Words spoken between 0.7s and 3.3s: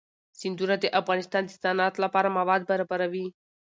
د افغانستان د صنعت لپاره مواد برابروي.